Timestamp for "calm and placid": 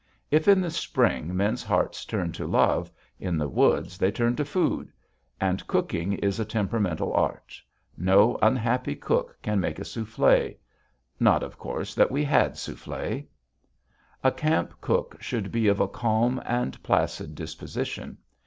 15.87-17.35